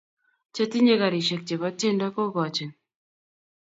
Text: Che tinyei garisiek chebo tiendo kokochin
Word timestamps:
Che 0.53 0.63
tinyei 0.71 0.99
garisiek 1.01 1.41
chebo 1.47 1.67
tiendo 1.79 2.05
kokochin 2.15 2.71